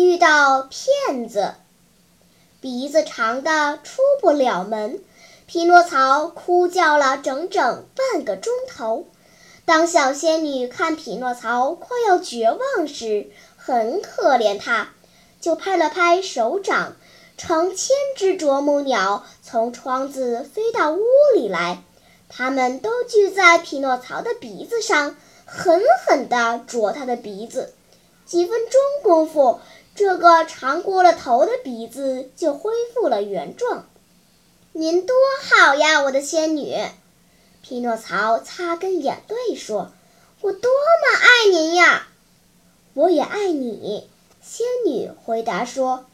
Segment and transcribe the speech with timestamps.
[0.00, 1.54] 遇到骗子，
[2.60, 5.00] 鼻子长的出不了门。
[5.46, 9.06] 匹诺曹哭叫了整整半个钟头。
[9.64, 14.90] 当小仙女看匹诺曹快要绝望时，很可怜他，
[15.40, 16.94] 就拍了拍手掌，
[17.36, 21.02] 成千只啄木鸟从窗子飞到屋
[21.34, 21.82] 里来，
[22.28, 27.74] 它们都聚在匹诺曹的鼻子上，狠狠地啄他的鼻子。
[28.26, 29.58] 几分钟功夫，
[29.98, 33.84] 这个长过了头的鼻子就恢复了原状。
[34.70, 36.72] 您多好呀，我的仙女！
[37.64, 39.90] 匹诺曹擦干眼泪说
[40.40, 42.06] ：“我多么爱您呀！”
[42.94, 44.08] 我也爱你，
[44.40, 46.06] 仙女回答说：“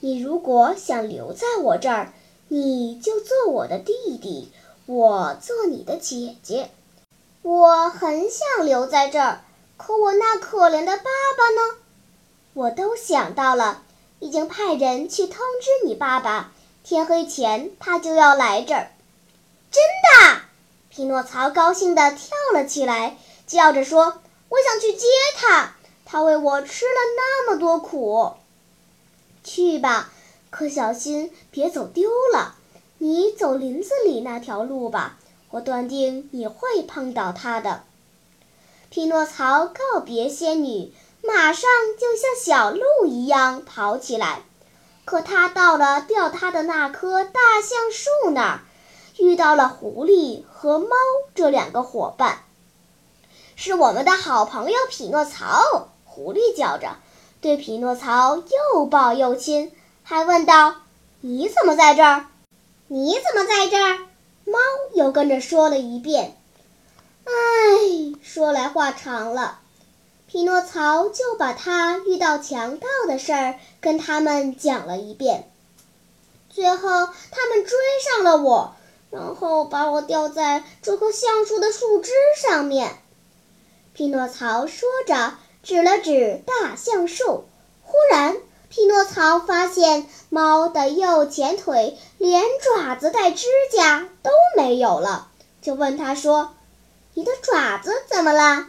[0.00, 2.12] 你如果想留在我这儿，
[2.48, 4.52] 你就做我的弟弟，
[4.84, 6.68] 我做你的姐姐。
[7.40, 9.40] 我很想留在这儿。”
[9.78, 11.78] 可我那可怜的爸爸呢？
[12.54, 13.82] 我都想到了，
[14.20, 16.52] 已经派人去通知你爸爸，
[16.84, 18.90] 天黑前他就要来这儿。
[19.70, 20.42] 真的！
[20.90, 28.34] 匹诺曹高兴地跳了起来，叫着说：“我想去接他，他为我吃了那么多苦。”
[29.42, 30.12] 去吧，
[30.50, 32.56] 可小心别走丢了。
[32.98, 35.18] 你走林子里那条路吧，
[35.50, 37.84] 我断定你会碰到他的。
[38.90, 40.92] 匹诺曹告别仙女，
[41.22, 44.42] 马上就像小鹿一样跑起来。
[45.04, 48.60] 可他到了吊他的那棵大橡树那儿，
[49.18, 50.88] 遇到了狐狸和猫
[51.34, 52.44] 这两个伙伴。
[53.56, 56.96] 是我们的好朋友匹诺曹，狐狸叫着，
[57.40, 60.76] 对匹诺曹又抱又亲，还问道
[61.20, 62.26] ：“你怎么在这儿？
[62.88, 63.98] 你怎么在这儿？”
[64.46, 64.58] 猫
[64.94, 66.36] 又跟着说了一遍。
[67.24, 67.30] 唉，
[68.22, 69.60] 说来话长了。
[70.32, 75.50] 匹诺曹就把他遇到强盗的事儿跟他们讲了一遍。
[76.48, 76.88] 最后，
[77.30, 78.74] 他们追上了我，
[79.10, 82.96] 然后把我吊在这棵橡树的树枝上面。
[83.92, 87.44] 匹诺曹说着，指了指大橡树。
[87.84, 88.38] 忽然，
[88.70, 95.28] 匹诺曹发现猫的右前腿连爪子带指甲都没有了，
[95.60, 96.54] 就问他说。
[97.12, 98.68] 你的爪子怎么了？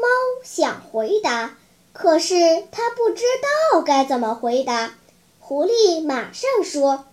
[0.00, 0.08] 猫
[0.44, 1.56] 想回答，
[1.92, 2.34] 可是
[2.70, 3.24] 它不知
[3.72, 4.94] 道该怎么回答。
[5.40, 7.04] 狐狸马上说：“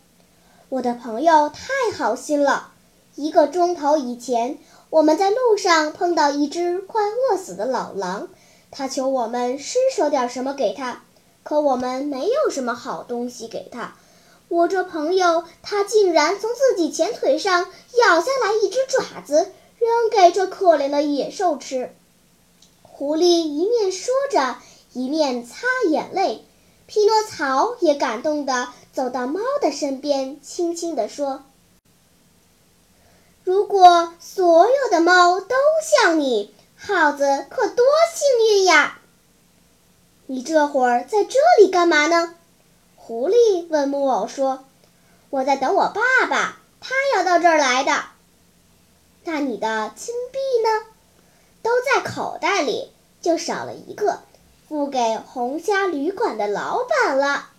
[0.70, 2.72] 我的朋友太好心了。
[3.16, 4.58] 一个钟头以前，
[4.90, 8.30] 我们在路上碰到一只快饿死的老狼，
[8.72, 11.04] 他求我们施舍点什么给他，
[11.44, 13.96] 可我们没有什么好东西给他。
[14.48, 17.66] 我这朋友，他竟然从自己前腿上
[18.00, 21.94] 咬下来一只爪子。”扔给这可怜的野兽吃。
[22.98, 24.56] 狐狸一面说着，
[24.94, 26.46] 一面擦眼泪。
[26.88, 31.44] 匹诺曹也感动的走到猫的身边，轻轻地说
[33.44, 38.98] ：“如果所有的猫都像你，耗子可多幸运呀！”
[40.28, 42.34] 你这会儿在这里干嘛呢？
[42.96, 44.64] 狐狸问木偶说
[45.30, 48.06] ：“我在等我爸爸，他要到这儿来的。”
[49.26, 50.95] 那你的金币呢？
[51.66, 52.92] 都在口袋里，
[53.24, 54.20] 就少了一个，
[54.70, 57.50] 付给红虾旅馆的老板了。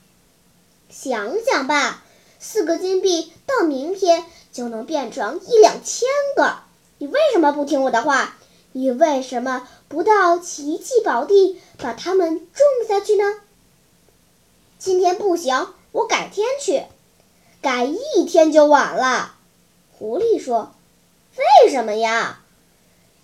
[0.88, 2.04] 想想吧，
[2.38, 6.06] 四个金币到明天就能变成一两千
[6.36, 6.58] 个。
[6.98, 8.36] 你为什么不听我的话？
[8.70, 13.24] 你为什么不到奇迹宝地把它们种下去呢？
[14.78, 16.84] 今天不行，我改天去。
[17.60, 19.34] 改一天就晚了。
[19.98, 20.72] 狐狸说。
[21.64, 22.40] 为什么呀？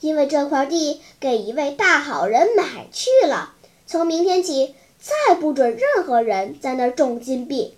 [0.03, 3.55] 因为这块地给一位大好人买去了，
[3.87, 7.77] 从明天起再不准任何人在那儿种金币。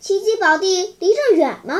[0.00, 1.78] 奇迹宝地离这远吗？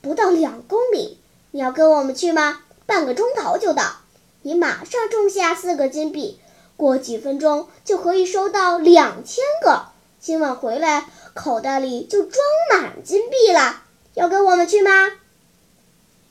[0.00, 1.18] 不到两公里。
[1.50, 2.62] 你要跟我们去吗？
[2.86, 3.96] 半个钟头就到。
[4.40, 6.40] 你马上种下四个金币，
[6.78, 9.88] 过几分钟就可以收到两千个。
[10.18, 12.42] 今晚回来口袋里就装
[12.72, 13.82] 满金币了。
[14.14, 15.12] 要跟我们去吗？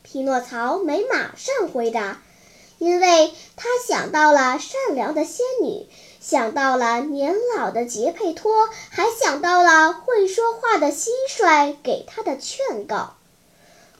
[0.03, 2.21] 匹诺曹没马上回答，
[2.77, 5.87] 因为他想到了善良的仙女，
[6.19, 13.15] 想到了年老的杰佩托，还想到了会说话的蟋蟀给他的劝告。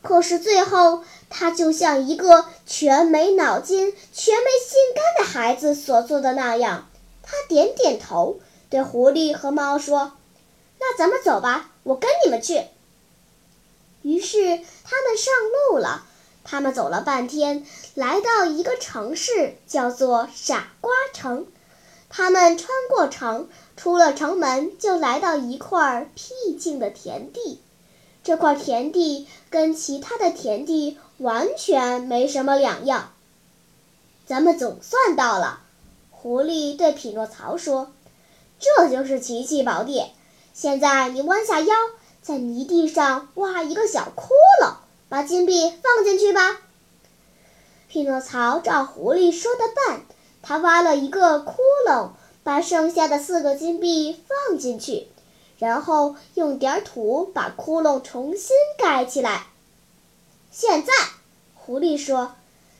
[0.02, 6.90] 可是最后，他就像一个全没脑筋、全没心肝的孩子所做的那样，
[7.24, 8.40] 他点点头，
[8.70, 10.12] 对狐狸和猫说
[10.78, 12.62] ：“那咱们走吧，我跟你们去。”
[14.04, 14.38] 于是
[14.84, 15.34] 他们上
[15.72, 16.06] 路了。
[16.44, 17.66] 他们走了半天，
[17.96, 21.48] 来到一个城市，叫做傻瓜城。
[22.10, 27.62] 他们穿过城，出了城门，就来到一块僻静的田地。
[28.24, 33.14] 这块田地跟其他的田地完全没什么两样。
[34.26, 35.62] 咱们总算到了，
[36.12, 37.92] 狐狸对匹诺曹说
[38.60, 40.12] ：“这就是奇迹宝地。
[40.54, 41.74] 现在你弯下腰，
[42.24, 44.34] 在泥地上挖一个小窟
[44.64, 44.78] 窿，
[45.10, 46.62] 把金币放进去吧。”
[47.88, 50.02] 匹诺曹照狐狸说的办，
[50.42, 52.10] 他挖了一个窟窿，
[52.44, 55.10] 把剩下的四个金币放进去。
[55.60, 59.46] 然后用点土把窟窿重新盖起来。
[60.52, 60.92] 现在，
[61.56, 62.34] 狐狸说：“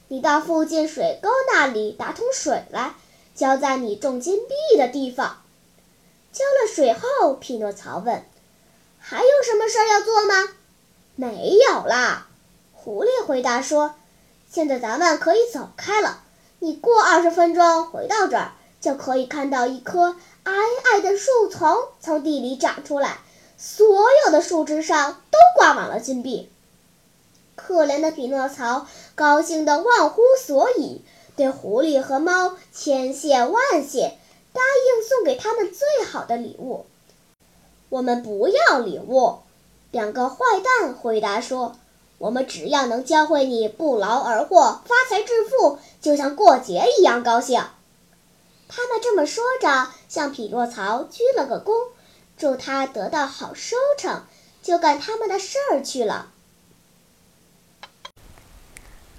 [0.10, 2.96] 你到附近水沟那里打桶水来，
[3.36, 5.38] 浇在你种金币的地方。”
[6.34, 8.26] 浇了水后，匹诺曹问
[9.06, 10.48] ：“还有什么事儿要做吗
[11.16, 12.28] ？”“没有啦。”
[12.74, 13.96] 狐狸回答说
[14.50, 16.22] ：“现在咱们可以走开了。
[16.60, 20.16] 你过二十分钟回到这儿，就可以看到一棵。”
[20.46, 23.20] 矮矮的树丛从地里长出来，
[23.58, 23.86] 所
[24.26, 26.50] 有的树枝上都挂满了金币。
[27.56, 31.02] 可怜的匹诺曹高兴得忘乎所以，
[31.38, 34.18] 对狐狸和猫千谢万谢，
[34.52, 36.86] 答应送给他们最好的礼物。
[37.94, 39.44] 我们不要礼物，
[39.92, 41.76] 两个坏蛋回答说
[42.18, 47.64] ：“我们只要能教会你不劳而获、发财致富，就像过节一样高兴。”
[48.68, 51.90] 他们这么说着，向匹诺曹鞠了个躬，
[52.36, 54.24] 祝他得到好收成，
[54.64, 56.30] 就干他们的事儿去了。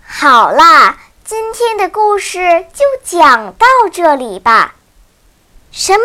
[0.04, 4.74] 好啦，今天的故事就讲到这里吧。
[5.70, 6.04] 什么？